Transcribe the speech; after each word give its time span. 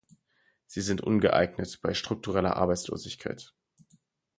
Sie 0.65 0.81
sind 0.81 1.01
ungeeignet 1.01 1.79
bei 1.83 1.93
strukureller 1.93 2.55
Arbeitslosigkeit. 2.57 3.53